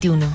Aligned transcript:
21. 0.00 0.28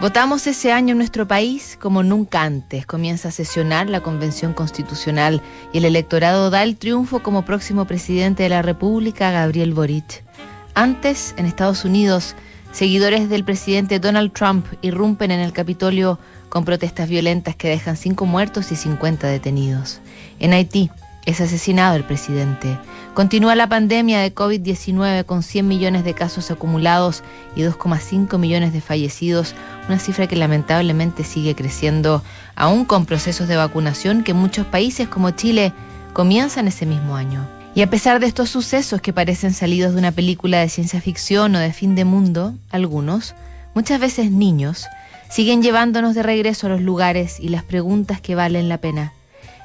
Votamos 0.00 0.46
ese 0.46 0.72
año 0.72 0.92
en 0.92 0.96
nuestro 0.96 1.28
país 1.28 1.76
como 1.78 2.02
nunca 2.02 2.44
antes. 2.44 2.86
Comienza 2.86 3.28
a 3.28 3.30
sesionar 3.30 3.90
la 3.90 4.00
Convención 4.00 4.54
Constitucional 4.54 5.42
y 5.70 5.78
el 5.78 5.84
electorado 5.84 6.48
da 6.48 6.62
el 6.62 6.78
triunfo 6.78 7.22
como 7.22 7.44
próximo 7.44 7.84
presidente 7.84 8.44
de 8.44 8.48
la 8.48 8.62
República, 8.62 9.30
Gabriel 9.30 9.74
Boric. 9.74 10.24
Antes, 10.72 11.34
en 11.36 11.44
Estados 11.44 11.84
Unidos, 11.84 12.34
seguidores 12.72 13.28
del 13.28 13.44
presidente 13.44 14.00
Donald 14.00 14.32
Trump 14.32 14.64
irrumpen 14.80 15.30
en 15.30 15.40
el 15.40 15.52
Capitolio 15.52 16.18
con 16.48 16.64
protestas 16.64 17.06
violentas 17.06 17.54
que 17.54 17.68
dejan 17.68 17.98
cinco 17.98 18.24
muertos 18.24 18.72
y 18.72 18.76
50 18.76 19.26
detenidos. 19.26 20.00
En 20.38 20.54
Haití, 20.54 20.90
es 21.26 21.40
asesinado 21.42 21.96
el 21.96 22.04
presidente. 22.04 22.78
Continúa 23.14 23.54
la 23.54 23.66
pandemia 23.66 24.20
de 24.20 24.34
COVID-19 24.34 25.26
con 25.26 25.42
100 25.42 25.68
millones 25.68 26.02
de 26.02 26.14
casos 26.14 26.50
acumulados 26.50 27.22
y 27.54 27.60
2,5 27.60 28.38
millones 28.38 28.72
de 28.72 28.80
fallecidos, 28.80 29.54
una 29.86 29.98
cifra 29.98 30.26
que 30.26 30.36
lamentablemente 30.36 31.22
sigue 31.22 31.54
creciendo, 31.54 32.22
aún 32.56 32.86
con 32.86 33.04
procesos 33.04 33.48
de 33.48 33.56
vacunación 33.56 34.24
que 34.24 34.32
muchos 34.32 34.66
países 34.66 35.08
como 35.08 35.30
Chile 35.32 35.74
comienzan 36.14 36.68
ese 36.68 36.86
mismo 36.86 37.14
año. 37.14 37.46
Y 37.74 37.82
a 37.82 37.90
pesar 37.90 38.18
de 38.18 38.26
estos 38.26 38.48
sucesos 38.48 39.02
que 39.02 39.12
parecen 39.12 39.52
salidos 39.52 39.92
de 39.92 39.98
una 39.98 40.12
película 40.12 40.60
de 40.60 40.70
ciencia 40.70 41.02
ficción 41.02 41.54
o 41.54 41.58
de 41.58 41.74
fin 41.74 41.94
de 41.94 42.06
mundo, 42.06 42.54
algunos, 42.70 43.34
muchas 43.74 44.00
veces 44.00 44.30
niños, 44.30 44.86
siguen 45.28 45.62
llevándonos 45.62 46.14
de 46.14 46.22
regreso 46.22 46.66
a 46.66 46.70
los 46.70 46.80
lugares 46.80 47.40
y 47.40 47.50
las 47.50 47.62
preguntas 47.62 48.22
que 48.22 48.34
valen 48.34 48.70
la 48.70 48.78
pena. 48.78 49.12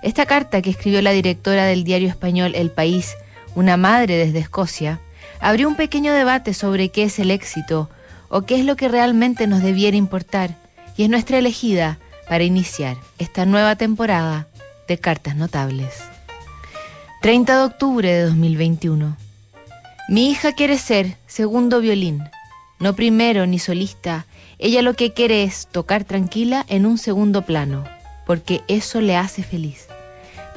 Esta 0.04 0.26
carta 0.26 0.62
que 0.62 0.70
escribió 0.70 1.02
la 1.02 1.12
directora 1.12 1.66
del 1.66 1.86
diario 1.86 2.09
español 2.09 2.54
El 2.54 2.72
País, 2.72 3.16
una 3.56 3.78
madre 3.78 4.18
desde 4.18 4.40
Escocia, 4.40 5.00
abrió 5.40 5.68
un 5.68 5.76
pequeño 5.76 6.14
debate 6.14 6.54
sobre 6.54 6.90
qué 6.90 7.04
es 7.04 7.20
el 7.20 7.32
éxito 7.32 7.90
o 8.30 8.44
qué 8.44 8.60
es 8.60 8.66
lo 8.66 8.76
que 8.76 8.88
realmente 8.88 9.48
nos 9.48 9.62
debiera 9.62 9.98
importar, 9.98 10.56
y 10.96 11.04
es 11.04 11.10
nuestra 11.10 11.38
elegida 11.38 12.00
para 12.28 12.44
iniciar 12.44 12.98
esta 13.20 13.46
nueva 13.46 13.75
temporada 13.75 14.48
de 14.88 14.98
Cartas 14.98 15.36
Notables. 15.36 16.03
30 17.22 17.58
de 17.58 17.64
octubre 17.64 18.12
de 18.12 18.23
2021. 18.23 19.16
Mi 20.09 20.30
hija 20.30 20.53
quiere 20.53 20.78
ser 20.78 21.18
segundo 21.28 21.80
violín, 21.81 22.23
no 22.80 22.95
primero 22.95 23.45
ni 23.45 23.59
solista. 23.59 24.25
Ella 24.59 24.81
lo 24.81 24.94
que 24.94 25.14
quiere 25.14 25.44
es 25.44 25.68
tocar 25.68 26.03
tranquila 26.03 26.66
en 26.70 26.86
un 26.86 26.98
segundo 26.98 27.44
plano 27.44 27.84
porque 28.28 28.62
eso 28.68 29.00
le 29.00 29.16
hace 29.16 29.42
feliz. 29.42 29.87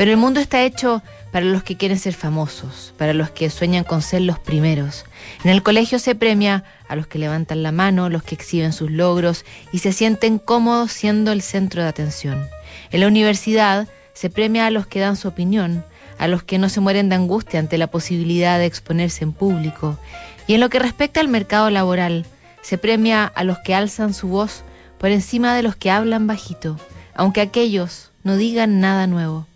Pero 0.01 0.13
el 0.13 0.17
mundo 0.17 0.41
está 0.41 0.63
hecho 0.63 1.03
para 1.31 1.45
los 1.45 1.63
que 1.63 1.77
quieren 1.77 1.99
ser 1.99 2.15
famosos, 2.15 2.95
para 2.97 3.13
los 3.13 3.29
que 3.29 3.51
sueñan 3.51 3.85
con 3.85 4.01
ser 4.01 4.23
los 4.23 4.39
primeros. 4.39 5.05
En 5.45 5.51
el 5.51 5.63
colegio 5.63 5.99
se 5.99 6.15
premia 6.15 6.65
a 6.89 6.97
los 6.97 7.07
que 7.07 7.19
levantan 7.19 7.63
la 7.63 7.71
mano, 7.71 8.09
los 8.09 8.23
que 8.23 8.35
exhiben 8.35 8.73
sus 8.73 8.91
logros 8.91 9.45
y 9.73 9.81
se 9.81 9.93
sienten 9.93 10.39
cómodos 10.39 10.91
siendo 10.91 11.33
el 11.33 11.43
centro 11.43 11.83
de 11.83 11.89
atención. 11.91 12.49
En 12.91 13.01
la 13.01 13.09
universidad 13.09 13.89
se 14.15 14.31
premia 14.31 14.65
a 14.65 14.71
los 14.71 14.87
que 14.87 15.01
dan 15.01 15.17
su 15.17 15.29
opinión, 15.29 15.85
a 16.17 16.29
los 16.29 16.45
que 16.45 16.57
no 16.57 16.71
se 16.71 16.81
mueren 16.81 17.11
de 17.11 17.17
angustia 17.17 17.61
ante 17.61 17.77
la 17.77 17.89
posibilidad 17.89 18.59
de 18.59 18.65
exponerse 18.65 19.25
en 19.25 19.35
público. 19.35 19.99
Y 20.47 20.55
en 20.55 20.61
lo 20.61 20.71
que 20.71 20.79
respecta 20.79 21.21
al 21.21 21.29
mercado 21.29 21.69
laboral, 21.69 22.25
se 22.63 22.79
premia 22.79 23.27
a 23.27 23.45
los 23.45 23.59
que 23.59 23.75
alzan 23.75 24.15
su 24.15 24.29
voz 24.29 24.65
por 24.97 25.11
encima 25.11 25.55
de 25.55 25.63
los 25.63 25.77
que 25.77 25.91
hablan 25.91 26.27
bajito 26.27 26.79
aunque 27.15 27.43
aquellos 27.43 28.13
no 28.25 28.39
digan 28.39 28.81
nada 28.81 29.07
nuevo. 29.07 29.47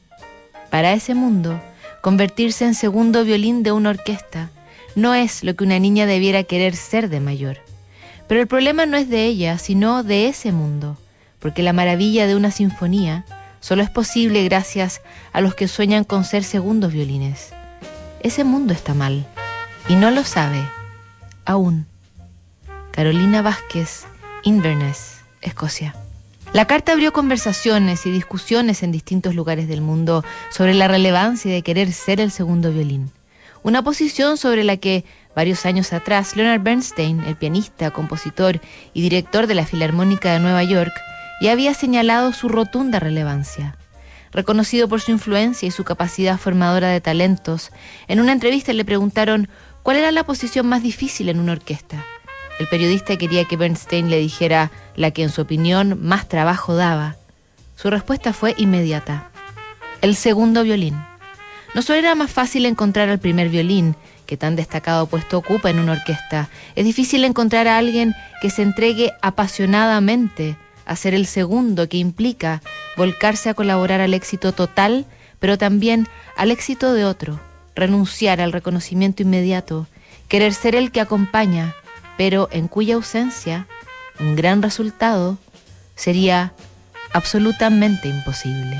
Para 0.74 0.92
ese 0.92 1.14
mundo, 1.14 1.62
convertirse 2.00 2.64
en 2.64 2.74
segundo 2.74 3.24
violín 3.24 3.62
de 3.62 3.70
una 3.70 3.90
orquesta 3.90 4.50
no 4.96 5.14
es 5.14 5.44
lo 5.44 5.54
que 5.54 5.62
una 5.62 5.78
niña 5.78 6.04
debiera 6.04 6.42
querer 6.42 6.74
ser 6.74 7.08
de 7.10 7.20
mayor. 7.20 7.58
Pero 8.26 8.40
el 8.40 8.48
problema 8.48 8.84
no 8.84 8.96
es 8.96 9.08
de 9.08 9.24
ella, 9.24 9.56
sino 9.58 10.02
de 10.02 10.26
ese 10.26 10.50
mundo, 10.50 10.98
porque 11.38 11.62
la 11.62 11.72
maravilla 11.72 12.26
de 12.26 12.34
una 12.34 12.50
sinfonía 12.50 13.24
solo 13.60 13.84
es 13.84 13.90
posible 13.90 14.42
gracias 14.42 15.00
a 15.32 15.40
los 15.40 15.54
que 15.54 15.68
sueñan 15.68 16.02
con 16.02 16.24
ser 16.24 16.42
segundos 16.42 16.92
violines. 16.92 17.52
Ese 18.18 18.42
mundo 18.42 18.72
está 18.72 18.94
mal, 18.94 19.28
y 19.88 19.94
no 19.94 20.10
lo 20.10 20.24
sabe, 20.24 20.60
aún. 21.44 21.86
Carolina 22.90 23.42
Vázquez, 23.42 24.06
Inverness, 24.42 25.18
Escocia. 25.40 25.94
La 26.54 26.66
carta 26.66 26.92
abrió 26.92 27.12
conversaciones 27.12 28.06
y 28.06 28.12
discusiones 28.12 28.84
en 28.84 28.92
distintos 28.92 29.34
lugares 29.34 29.66
del 29.66 29.80
mundo 29.80 30.24
sobre 30.52 30.72
la 30.72 30.86
relevancia 30.86 31.52
de 31.52 31.62
querer 31.62 31.90
ser 31.90 32.20
el 32.20 32.30
segundo 32.30 32.70
violín. 32.70 33.10
Una 33.64 33.82
posición 33.82 34.36
sobre 34.36 34.62
la 34.62 34.76
que 34.76 35.04
varios 35.34 35.66
años 35.66 35.92
atrás 35.92 36.36
Leonard 36.36 36.62
Bernstein, 36.62 37.24
el 37.24 37.34
pianista, 37.34 37.90
compositor 37.90 38.60
y 38.92 39.02
director 39.02 39.48
de 39.48 39.56
la 39.56 39.66
Filarmónica 39.66 40.32
de 40.32 40.38
Nueva 40.38 40.62
York, 40.62 40.92
ya 41.40 41.50
había 41.50 41.74
señalado 41.74 42.32
su 42.32 42.48
rotunda 42.48 43.00
relevancia. 43.00 43.76
Reconocido 44.30 44.86
por 44.86 45.00
su 45.00 45.10
influencia 45.10 45.66
y 45.66 45.72
su 45.72 45.82
capacidad 45.82 46.38
formadora 46.38 46.86
de 46.90 47.00
talentos, 47.00 47.72
en 48.06 48.20
una 48.20 48.30
entrevista 48.30 48.72
le 48.72 48.84
preguntaron 48.84 49.48
cuál 49.82 49.96
era 49.96 50.12
la 50.12 50.22
posición 50.22 50.68
más 50.68 50.84
difícil 50.84 51.28
en 51.30 51.40
una 51.40 51.50
orquesta. 51.50 52.04
El 52.58 52.68
periodista 52.68 53.16
quería 53.16 53.44
que 53.44 53.56
Bernstein 53.56 54.10
le 54.10 54.18
dijera 54.18 54.70
la 54.94 55.10
que 55.10 55.22
en 55.22 55.30
su 55.30 55.42
opinión 55.42 55.98
más 56.00 56.28
trabajo 56.28 56.74
daba. 56.74 57.16
Su 57.76 57.90
respuesta 57.90 58.32
fue 58.32 58.54
inmediata. 58.58 59.30
El 60.00 60.14
segundo 60.14 60.62
violín. 60.62 60.96
No 61.74 61.82
solo 61.82 61.98
era 61.98 62.14
más 62.14 62.30
fácil 62.30 62.66
encontrar 62.66 63.08
al 63.08 63.18
primer 63.18 63.48
violín, 63.48 63.96
que 64.26 64.36
tan 64.36 64.54
destacado 64.54 65.06
puesto 65.06 65.36
ocupa 65.38 65.70
en 65.70 65.80
una 65.80 65.92
orquesta, 65.92 66.48
es 66.76 66.84
difícil 66.84 67.24
encontrar 67.24 67.66
a 67.66 67.78
alguien 67.78 68.14
que 68.40 68.50
se 68.50 68.62
entregue 68.62 69.12
apasionadamente 69.22 70.56
a 70.86 70.96
ser 70.96 71.14
el 71.14 71.26
segundo, 71.26 71.88
que 71.88 71.96
implica 71.96 72.62
volcarse 72.96 73.50
a 73.50 73.54
colaborar 73.54 74.00
al 74.00 74.14
éxito 74.14 74.52
total, 74.52 75.04
pero 75.40 75.58
también 75.58 76.06
al 76.36 76.52
éxito 76.52 76.94
de 76.94 77.04
otro, 77.04 77.40
renunciar 77.74 78.40
al 78.40 78.52
reconocimiento 78.52 79.22
inmediato, 79.22 79.88
querer 80.28 80.54
ser 80.54 80.76
el 80.76 80.92
que 80.92 81.00
acompaña, 81.00 81.74
pero 82.16 82.48
en 82.52 82.68
cuya 82.68 82.94
ausencia 82.94 83.66
un 84.20 84.36
gran 84.36 84.62
resultado 84.62 85.38
sería 85.96 86.52
absolutamente 87.12 88.08
imposible. 88.08 88.78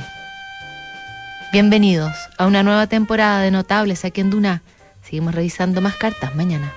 Bienvenidos 1.53 2.13
a 2.39 2.47
una 2.47 2.63
nueva 2.63 2.87
temporada 2.87 3.41
de 3.41 3.51
Notables 3.51 4.05
aquí 4.05 4.21
en 4.21 4.31
Duna. 4.31 4.63
Seguimos 5.03 5.35
revisando 5.35 5.81
más 5.81 5.95
cartas 5.97 6.35
mañana. 6.35 6.73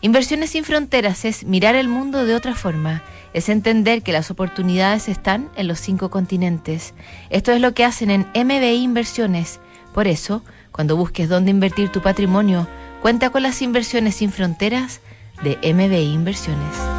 Inversiones 0.00 0.50
sin 0.50 0.64
fronteras 0.64 1.24
es 1.24 1.44
mirar 1.44 1.74
el 1.74 1.88
mundo 1.88 2.24
de 2.24 2.34
otra 2.34 2.54
forma, 2.54 3.02
es 3.32 3.48
entender 3.48 4.02
que 4.02 4.12
las 4.12 4.30
oportunidades 4.30 5.08
están 5.08 5.48
en 5.56 5.66
los 5.66 5.80
cinco 5.80 6.08
continentes. 6.08 6.94
Esto 7.30 7.52
es 7.52 7.60
lo 7.60 7.74
que 7.74 7.84
hacen 7.84 8.10
en 8.10 8.26
MBI 8.34 8.82
Inversiones. 8.82 9.60
Por 9.92 10.06
eso, 10.06 10.42
cuando 10.70 10.96
busques 10.96 11.28
dónde 11.28 11.50
invertir 11.50 11.90
tu 11.90 12.00
patrimonio, 12.00 12.68
cuenta 13.02 13.30
con 13.30 13.42
las 13.42 13.60
inversiones 13.60 14.16
sin 14.16 14.30
fronteras 14.30 15.00
de 15.42 15.58
MBI 15.72 16.12
Inversiones. 16.12 16.97